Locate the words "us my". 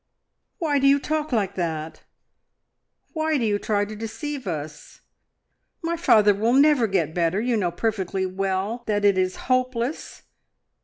4.47-5.95